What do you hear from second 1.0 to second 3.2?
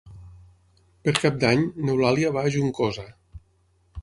Per Cap d'Any n'Eulàlia va a Juncosa.